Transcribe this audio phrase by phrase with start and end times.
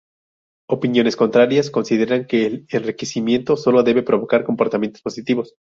[0.67, 5.53] Opiniones contrarias consideran que el enriquecimiento solo debe provocar comportamientos positivos.